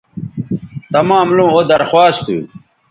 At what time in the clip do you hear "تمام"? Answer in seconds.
0.93-1.27